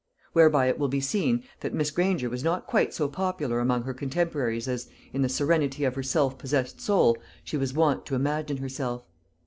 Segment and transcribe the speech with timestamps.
[0.33, 3.93] Whereby it will be seen that Miss Granger was not quite so popular among her
[3.93, 8.57] contemporaries as, in the serenity of her self possessed soul, she was wont to imagine
[8.57, 9.03] herself.